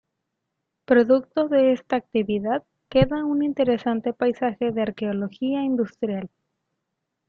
[0.85, 6.31] Producto de esta actividad queda un interesante paisaje de arqueología industrial.